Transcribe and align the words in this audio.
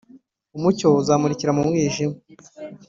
umucyo 0.57 0.87
uzamurikira 1.01 1.51
mu 1.57 1.61
mwijima 1.67 2.15